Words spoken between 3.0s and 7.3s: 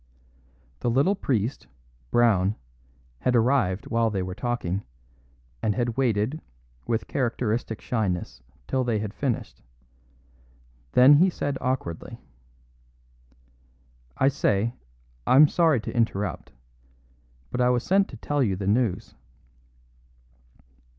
had arrived while they were talking, and had waited, with